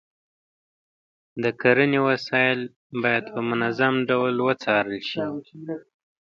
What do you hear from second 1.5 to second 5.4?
کرنې وسایل باید په منظم ډول وڅارل شي.